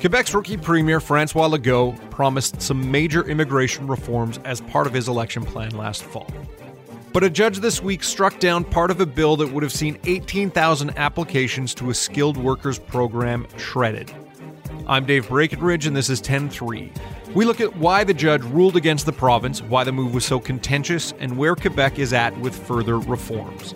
[0.00, 5.44] Quebec's rookie premier Francois Legault promised some major immigration reforms as part of his election
[5.44, 6.26] plan last fall.
[7.12, 9.98] But a judge this week struck down part of a bill that would have seen
[10.04, 14.10] 18,000 applications to a skilled workers program shredded.
[14.86, 16.92] I'm Dave Breckenridge, and this is 10 3.
[17.34, 20.40] We look at why the judge ruled against the province, why the move was so
[20.40, 23.74] contentious, and where Quebec is at with further reforms.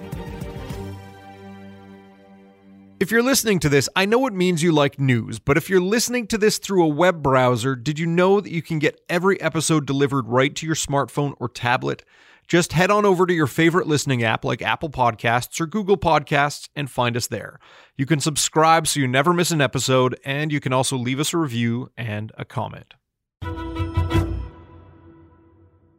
[3.05, 5.79] If you're listening to this, I know it means you like news, but if you're
[5.79, 9.39] listening to this through a web browser, did you know that you can get every
[9.43, 12.03] episode delivered right to your smartphone or tablet?
[12.48, 16.71] Just head on over to your favorite listening app like Apple Podcasts or Google Podcasts
[16.75, 17.61] and find us there.
[17.95, 21.34] You can subscribe so you never miss an episode, and you can also leave us
[21.34, 22.95] a review and a comment.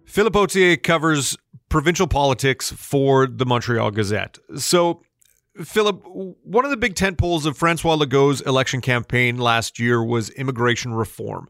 [0.08, 1.38] Philip Authier covers
[1.70, 4.40] provincial politics for the Montreal Gazette.
[4.58, 5.04] So
[5.64, 10.30] Philip, one of the big tent poles of Francois Legault's election campaign last year was
[10.32, 11.48] immigration reform.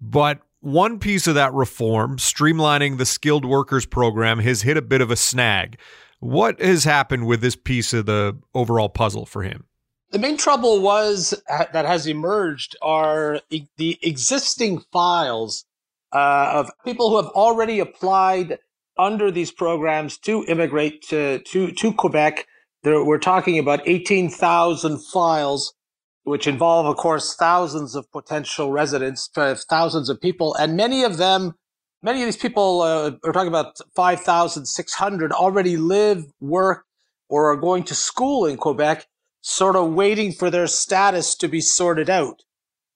[0.00, 5.00] But one piece of that reform, streamlining the skilled workers program, has hit a bit
[5.00, 5.78] of a snag.
[6.20, 9.64] What has happened with this piece of the overall puzzle for him?
[10.10, 13.40] The main trouble was that has emerged are
[13.76, 15.64] the existing files
[16.12, 18.58] uh, of people who have already applied
[18.98, 22.46] under these programs to immigrate to, to, to Quebec
[22.86, 25.74] there, we're talking about 18,000 files,
[26.22, 31.16] which involve, of course, thousands of potential residents, uh, thousands of people, and many of
[31.16, 31.54] them,
[32.00, 36.84] many of these people, uh, we're talking about 5,600, already live, work,
[37.28, 39.08] or are going to school in Quebec,
[39.40, 42.44] sort of waiting for their status to be sorted out.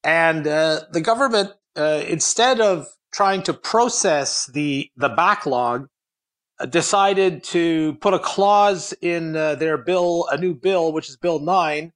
[0.04, 5.88] And uh, the government, uh, instead of trying to process the the backlog
[6.66, 11.39] decided to put a clause in uh, their bill, a new bill, which is Bill
[11.39, 11.92] 9,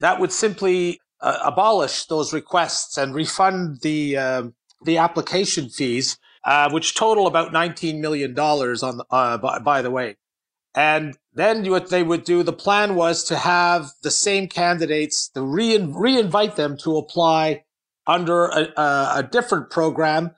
[0.00, 4.42] that would simply uh, abolish those requests and refund the, uh,
[4.84, 9.90] the application fees, uh, which total about $19 million on the, uh, by, by, the
[9.90, 10.16] way.
[10.74, 15.42] And then what they would do, the plan was to have the same candidates, to
[15.42, 17.64] re- re-invite them to apply
[18.06, 20.32] under a, a, a different program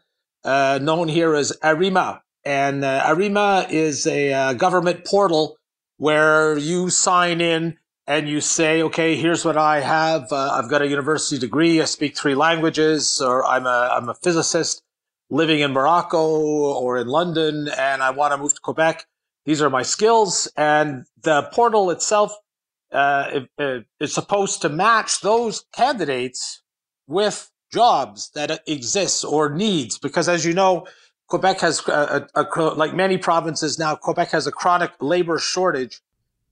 [0.44, 5.58] uh, known here as Arrima, and uh, Arrima is a uh, government portal
[5.98, 7.76] where you sign in
[8.06, 10.32] and you say, okay, here's what I have.
[10.32, 11.82] Uh, I've got a university degree.
[11.82, 14.82] I speak three languages, or I'm a, I'm a physicist
[15.28, 19.04] living in Morocco or in London, and I want to move to Quebec.
[19.44, 20.50] These are my skills.
[20.56, 22.32] And the portal itself
[22.92, 23.40] uh,
[24.00, 26.62] is supposed to match those candidates
[27.06, 29.98] with jobs that exist or needs.
[29.98, 30.86] Because as you know,
[31.28, 33.94] Quebec has a, a, a, like many provinces now.
[33.94, 36.00] Quebec has a chronic labor shortage.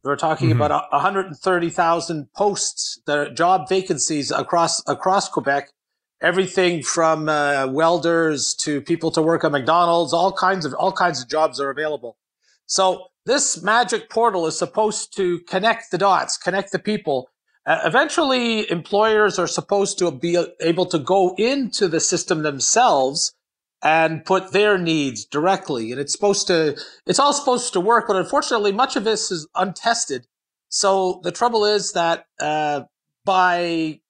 [0.04, 0.62] We're talking mm-hmm.
[0.62, 5.70] about 130,000 posts, the job vacancies across across Quebec.
[6.22, 11.20] Everything from uh, welders to people to work at McDonald's, all kinds of all kinds
[11.20, 12.16] of jobs are available.
[12.66, 17.28] So this magic portal is supposed to connect the dots, connect the people.
[17.66, 23.34] Uh, eventually, employers are supposed to be able to go into the system themselves
[23.82, 25.92] and put their needs directly.
[25.92, 26.76] And it's supposed to,
[27.06, 30.26] it's all supposed to work, but unfortunately, much of this is untested.
[30.68, 32.82] So the trouble is that uh,
[33.24, 34.00] by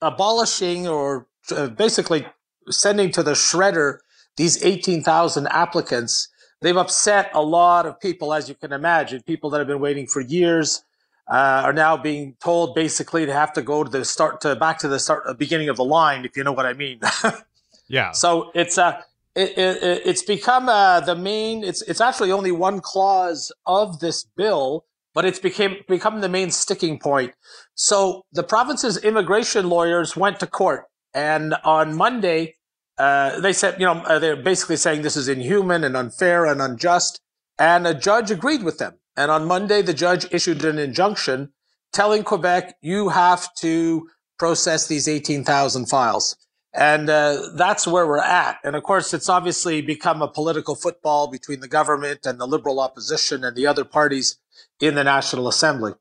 [0.00, 2.26] abolishing or uh, basically
[2.70, 3.98] sending to the shredder
[4.36, 6.28] these 18,000 applicants,
[6.60, 9.22] they've upset a lot of people, as you can imagine.
[9.22, 10.82] People that have been waiting for years
[11.30, 14.78] uh, are now being told basically to have to go to the start to back
[14.78, 17.00] to the start, uh, beginning of the line, if you know what I mean.
[17.88, 18.12] Yeah.
[18.12, 19.00] So it's uh,
[19.34, 21.64] it, it, it's become uh, the main.
[21.64, 26.50] It's it's actually only one clause of this bill, but it's became become the main
[26.50, 27.32] sticking point.
[27.74, 32.54] So the province's immigration lawyers went to court, and on Monday,
[32.98, 36.62] uh, they said, you know, uh, they're basically saying this is inhuman and unfair and
[36.62, 37.20] unjust,
[37.58, 38.94] and a judge agreed with them.
[39.16, 41.52] And on Monday, the judge issued an injunction
[41.92, 44.08] telling Quebec, you have to
[44.38, 46.36] process these 18,000 files.
[46.74, 48.58] And uh, that's where we're at.
[48.64, 52.80] And of course, it's obviously become a political football between the government and the liberal
[52.80, 54.38] opposition and the other parties
[54.80, 55.92] in the National Assembly.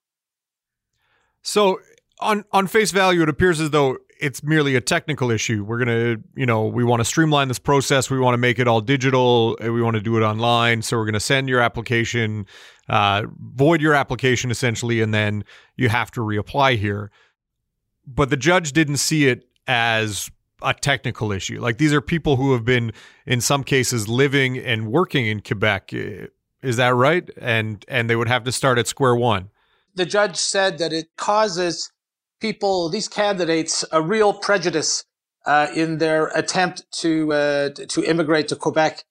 [1.43, 1.79] So,
[2.19, 5.63] on on face value, it appears as though it's merely a technical issue.
[5.63, 8.09] We're gonna, you know, we want to streamline this process.
[8.09, 9.57] We want to make it all digital.
[9.61, 10.81] We want to do it online.
[10.81, 12.47] So we're gonna send your application,
[12.89, 15.43] uh, void your application essentially, and then
[15.75, 17.11] you have to reapply here.
[18.07, 20.31] But the judge didn't see it as
[20.63, 21.59] a technical issue.
[21.59, 22.91] Like these are people who have been,
[23.25, 25.93] in some cases, living and working in Quebec.
[26.61, 27.29] Is that right?
[27.37, 29.49] And and they would have to start at square one.
[29.95, 31.91] The judge said that it causes
[32.39, 35.05] people, these candidates, a real prejudice
[35.45, 39.03] uh, in their attempt to uh, to immigrate to Quebec,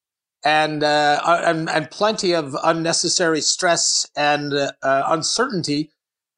[0.44, 5.90] and, uh, and and plenty of unnecessary stress and uh, uncertainty.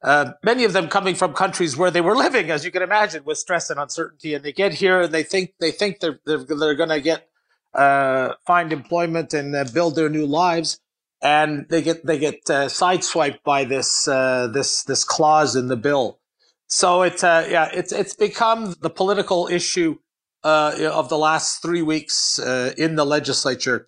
[0.05, 3.23] Uh, many of them coming from countries where they were living, as you can imagine,
[3.25, 6.43] with stress and uncertainty, and they get here and they think they think they're they're,
[6.43, 7.27] they're going to get
[7.73, 10.79] uh, find employment and build their new lives,
[11.23, 16.19] and they get they get sideswiped by this this this clause in the bill.
[16.67, 19.97] So it's uh, yeah, it's it's become the political issue
[20.43, 23.87] uh, of the last three weeks uh, in the legislature.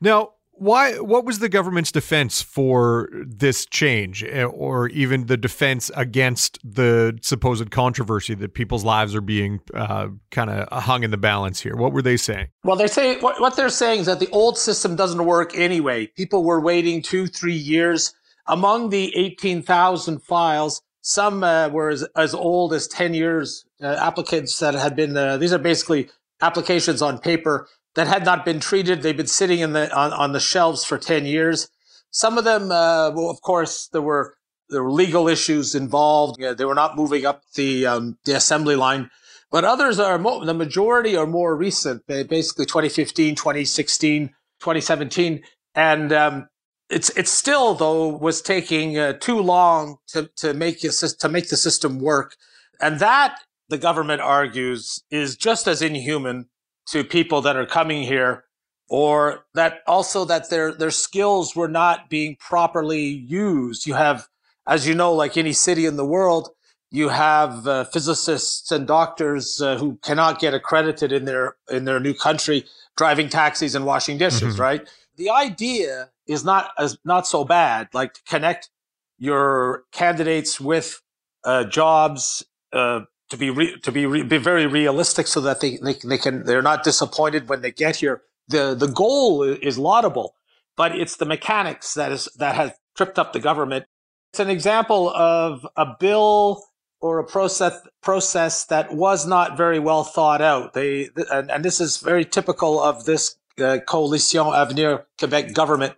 [0.00, 0.94] Now, why?
[0.94, 7.18] What was the government's defense for this change, eh, or even the defense against the
[7.22, 11.76] supposed controversy that people's lives are being uh, kind of hung in the balance here?
[11.76, 12.48] What were they saying?
[12.64, 16.06] Well, they say what, what they're saying is that the old system doesn't work anyway.
[16.08, 18.14] People were waiting two, three years.
[18.48, 23.96] Among the eighteen thousand files, some uh, were as, as, old as 10 years, uh,
[24.00, 26.08] applicants that had been, uh, these are basically
[26.42, 29.02] applications on paper that had not been treated.
[29.02, 31.68] They've been sitting in the, on, on the shelves for 10 years.
[32.10, 34.34] Some of them, uh, well, of course, there were,
[34.68, 36.40] there were legal issues involved.
[36.40, 39.10] they were not moving up the, um, the assembly line.
[39.50, 44.28] But others are, mo- the majority are more recent, basically 2015, 2016,
[44.60, 45.42] 2017.
[45.74, 46.48] And um,
[46.88, 51.56] it's it's still though was taking uh, too long to to make to make the
[51.56, 52.36] system work,
[52.80, 56.48] and that the government argues is just as inhuman
[56.86, 58.44] to people that are coming here,
[58.88, 63.86] or that also that their their skills were not being properly used.
[63.86, 64.28] You have,
[64.66, 66.50] as you know, like any city in the world,
[66.90, 72.00] you have uh, physicists and doctors uh, who cannot get accredited in their in their
[72.00, 72.64] new country
[72.96, 74.62] driving taxis and washing dishes, mm-hmm.
[74.62, 74.88] right?
[75.16, 77.88] The idea is not as not so bad.
[77.92, 78.70] Like to connect
[79.18, 81.02] your candidates with
[81.44, 83.00] uh, jobs uh,
[83.30, 86.44] to be re- to be, re- be very realistic, so that they, they they can
[86.44, 88.22] they're not disappointed when they get here.
[88.48, 90.34] the The goal is laudable,
[90.76, 93.86] but it's the mechanics that is that has tripped up the government.
[94.32, 96.64] It's an example of a bill
[97.00, 100.74] or a process process that was not very well thought out.
[100.74, 105.94] They and, and this is very typical of this uh, Coalition Avenir Quebec government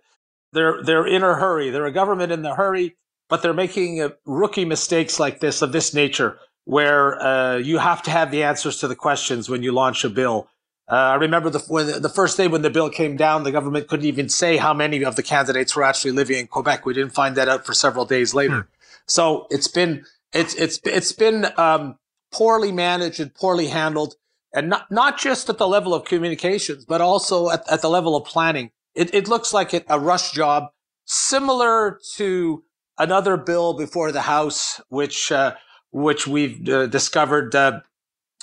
[0.53, 1.69] they're they're in a hurry.
[1.69, 2.97] They're a government in the hurry,
[3.29, 8.03] but they're making uh, rookie mistakes like this of this nature, where uh, you have
[8.03, 10.47] to have the answers to the questions when you launch a bill.
[10.87, 13.87] Uh, I remember the when, the first day when the bill came down, the government
[13.87, 16.85] couldn't even say how many of the candidates were actually living in Quebec.
[16.85, 18.61] We didn't find that out for several days later.
[18.61, 18.69] Hmm.
[19.07, 21.97] So it's been it's it's it's been um,
[22.31, 24.13] poorly managed and poorly handled,
[24.53, 28.15] and not not just at the level of communications, but also at, at the level
[28.15, 28.69] of planning.
[28.93, 30.69] It, it looks like it, a rush job,
[31.05, 32.63] similar to
[32.99, 35.55] another bill before the House, which uh,
[35.91, 37.55] which we've uh, discovered.
[37.55, 37.81] Uh,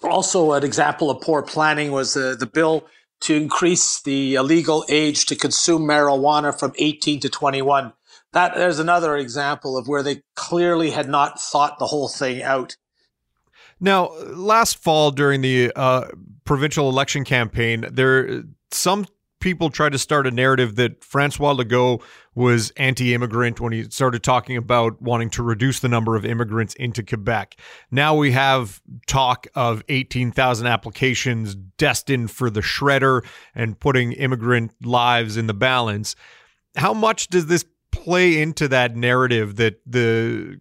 [0.02, 2.86] also, an example of poor planning was the bill
[3.20, 7.92] to increase the legal age to consume marijuana from 18 to 21.
[8.32, 12.76] That there's another example of where they clearly had not thought the whole thing out.
[13.80, 16.08] Now, last fall during the uh,
[16.44, 19.06] provincial election campaign, there some
[19.40, 22.02] people tried to start a narrative that Francois Legault
[22.36, 26.74] was anti immigrant when he started talking about wanting to reduce the number of immigrants
[26.74, 27.56] into Quebec.
[27.90, 33.24] Now we have talk of 18,000 applications destined for the shredder
[33.54, 36.14] and putting immigrant lives in the balance.
[36.76, 40.60] How much does this play into that narrative that the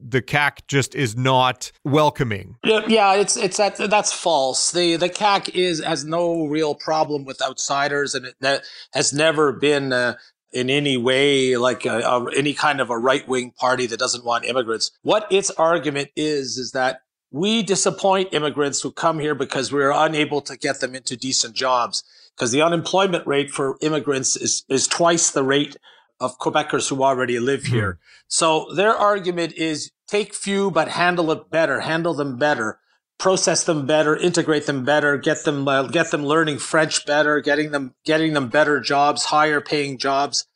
[0.00, 2.56] the CAQ just is not welcoming.
[2.62, 4.70] Yeah, it's it's that that's false.
[4.70, 9.92] The the CAQ is has no real problem with outsiders, and it has never been.
[9.92, 10.14] Uh,
[10.52, 14.24] in any way like a, a, any kind of a right wing party that doesn't
[14.24, 14.90] want immigrants.
[15.02, 20.40] What its argument is is that we disappoint immigrants who come here because we're unable
[20.42, 22.02] to get them into decent jobs
[22.34, 25.76] because the unemployment rate for immigrants is is twice the rate
[26.20, 27.74] of Quebecers who already live hmm.
[27.74, 27.98] here.
[28.28, 32.80] So their argument is take few, but handle it better, handle them better,
[33.18, 37.72] process them better, integrate them better, get them, uh, get them learning French better, getting
[37.72, 40.46] them, getting them better jobs, higher paying jobs.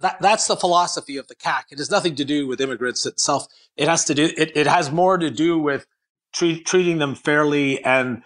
[0.00, 1.64] That, that's the philosophy of the CAQ.
[1.70, 3.46] It has nothing to do with immigrants itself.
[3.76, 5.86] It has to do, it, it has more to do with
[6.34, 8.22] treat, treating them fairly and,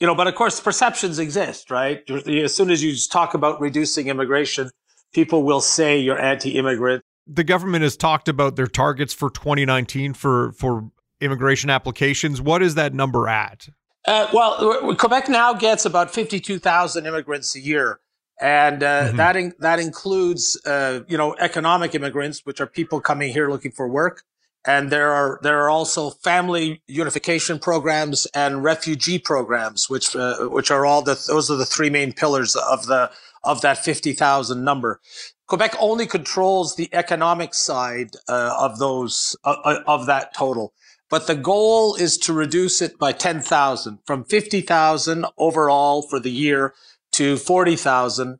[0.00, 2.08] you know, but of course perceptions exist, right?
[2.10, 4.70] As soon as you talk about reducing immigration,
[5.12, 7.02] people will say you're anti-immigrant.
[7.26, 12.40] The government has talked about their targets for 2019 for for immigration applications.
[12.40, 13.68] What is that number at?
[14.06, 18.00] Uh, well, Quebec now gets about 52,000 immigrants a year.
[18.40, 19.16] And uh, mm-hmm.
[19.16, 23.72] that in, that includes, uh, you know, economic immigrants, which are people coming here looking
[23.72, 24.22] for work,
[24.64, 30.70] and there are there are also family unification programs and refugee programs, which uh, which
[30.70, 33.10] are all the those are the three main pillars of the
[33.44, 35.00] of that fifty thousand number.
[35.46, 40.74] Quebec only controls the economic side uh, of those uh, uh of that total,
[41.10, 46.20] but the goal is to reduce it by ten thousand from fifty thousand overall for
[46.20, 46.74] the year
[47.12, 48.38] to forty thousand,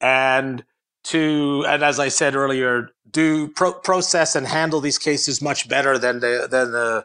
[0.00, 0.64] and
[1.04, 5.98] to and as I said earlier, do pro- process and handle these cases much better
[5.98, 7.04] than the than the,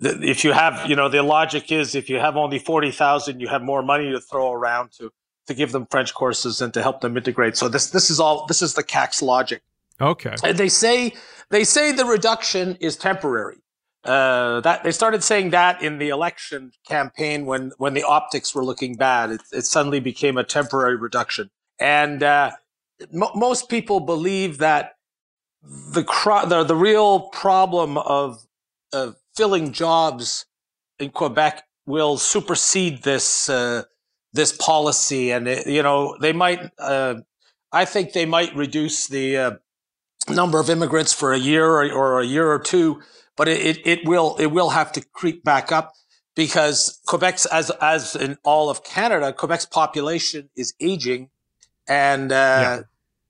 [0.00, 3.40] the, if you have you know the logic is if you have only forty thousand,
[3.40, 5.12] you have more money to throw around to
[5.46, 7.56] to give them French courses and to help them integrate.
[7.56, 9.62] So this this is all this is the CAQ's logic.
[10.00, 10.34] Okay.
[10.44, 11.14] And they say
[11.50, 13.58] they say the reduction is temporary.
[14.08, 18.64] Uh, that they started saying that in the election campaign when when the optics were
[18.64, 21.50] looking bad, it, it suddenly became a temporary reduction.
[21.78, 22.52] And uh,
[23.12, 24.94] most people believe that
[25.62, 26.02] the,
[26.48, 28.46] the, the real problem of,
[28.94, 30.46] of filling jobs
[30.98, 33.82] in Quebec will supersede this uh,
[34.32, 36.70] this policy, and it, you know they might.
[36.78, 37.16] Uh,
[37.72, 39.50] I think they might reduce the uh,
[40.30, 43.02] number of immigrants for a year or, or a year or two,
[43.38, 45.94] but it, it, will it will have to creep back up
[46.34, 51.30] because Quebec's as as in all of Canada, Quebec's population is aging,
[51.88, 52.80] and uh, yeah.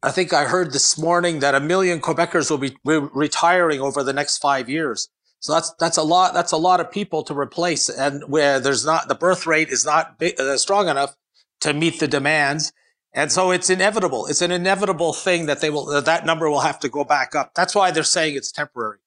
[0.02, 4.02] I think I heard this morning that a million Quebecers will be re- retiring over
[4.02, 5.08] the next five years.
[5.40, 6.34] So that's that's a lot.
[6.34, 9.84] That's a lot of people to replace, and where there's not the birth rate is
[9.84, 11.16] not big, uh, strong enough
[11.60, 12.72] to meet the demands,
[13.12, 14.26] and so it's inevitable.
[14.26, 17.34] It's an inevitable thing that they will that, that number will have to go back
[17.34, 17.54] up.
[17.54, 18.98] That's why they're saying it's temporary.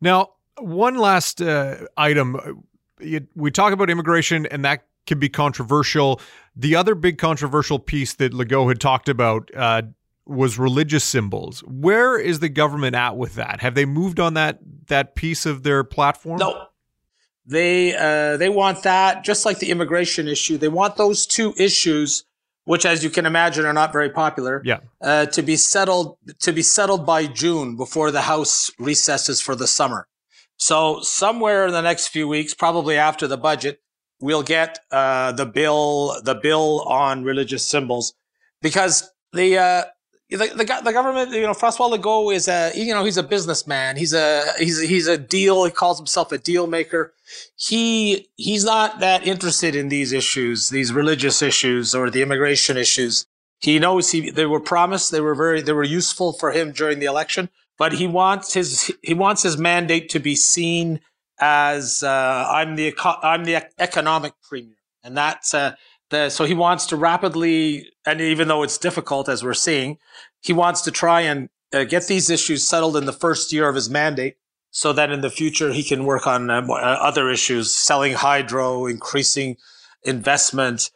[0.00, 2.64] Now, one last uh, item.
[3.34, 6.20] We talk about immigration, and that can be controversial.
[6.54, 9.82] The other big controversial piece that Legault had talked about uh,
[10.26, 11.60] was religious symbols.
[11.60, 13.60] Where is the government at with that?
[13.60, 16.38] Have they moved on that that piece of their platform?
[16.38, 16.66] No.
[17.46, 20.58] They uh, they want that just like the immigration issue.
[20.58, 22.24] They want those two issues,
[22.66, 24.60] which, as you can imagine, are not very popular.
[24.64, 24.80] Yeah.
[25.00, 29.66] Uh, to be settled to be settled by June before the House recesses for the
[29.66, 30.06] summer.
[30.58, 33.80] So somewhere in the next few weeks, probably after the budget,
[34.20, 38.14] we'll get uh, the bill the bill on religious symbols
[38.60, 39.84] because the uh,
[40.30, 43.96] the, the, the government you know Francois Legault is a you know he's a businessman.
[43.96, 47.14] He's a he's a, he's a deal he calls himself a deal maker.
[47.56, 53.26] He he's not that interested in these issues these religious issues or the immigration issues.
[53.60, 56.98] He knows he they were promised they were very they were useful for him during
[56.98, 61.00] the election but he wants his he wants his mandate to be seen
[61.38, 65.74] as uh, I'm the I'm the economic premier, and that's uh,
[66.10, 69.98] the so he wants to rapidly, and even though it's difficult as we're seeing,
[70.40, 73.74] he wants to try and uh, get these issues settled in the first year of
[73.74, 74.36] his mandate,
[74.70, 78.86] so that in the future he can work on uh, uh, other issues, selling hydro,
[78.86, 79.56] increasing
[80.04, 80.90] investment,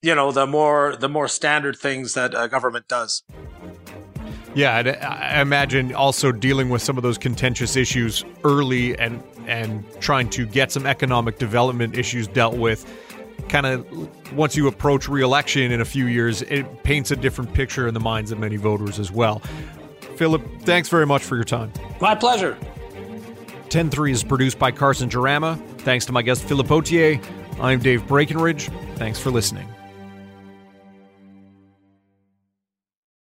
[0.00, 3.22] you know, the more the more standard things that a government does.
[4.54, 10.28] Yeah, I imagine also dealing with some of those contentious issues early and and trying
[10.30, 12.86] to get some economic development issues dealt with.
[13.48, 17.86] Kind of once you approach reelection in a few years, it paints a different picture
[17.86, 19.40] in the minds of many voters as well.
[20.16, 21.72] Philip, thanks very much for your time.
[22.00, 22.56] My pleasure.
[23.68, 25.58] 10 3 is produced by Carson Jarama.
[25.78, 27.22] Thanks to my guest Philip Authier.
[27.60, 28.68] I'm Dave Breckenridge.
[28.96, 29.68] Thanks for listening.